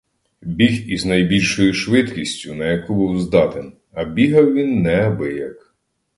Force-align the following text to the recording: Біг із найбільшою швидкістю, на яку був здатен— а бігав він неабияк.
Біг 0.41 0.87
із 0.89 1.05
найбільшою 1.05 1.73
швидкістю, 1.73 2.55
на 2.55 2.65
яку 2.65 2.95
був 2.95 3.19
здатен— 3.19 3.73
а 3.93 4.05
бігав 4.05 4.53
він 4.53 4.81
неабияк. 4.81 5.75